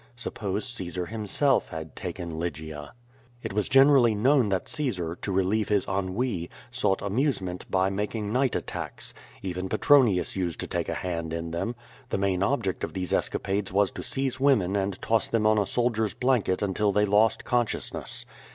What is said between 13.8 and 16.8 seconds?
to seize women and toss them on a soldier's blanket